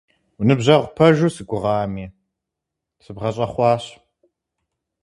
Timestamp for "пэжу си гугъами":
0.97-2.07